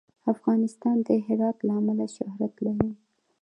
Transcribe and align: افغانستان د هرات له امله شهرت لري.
افغانستان 0.33 0.97
د 1.07 1.09
هرات 1.25 1.57
له 1.67 1.73
امله 1.81 2.05
شهرت 2.15 2.53
لري. 2.65 2.91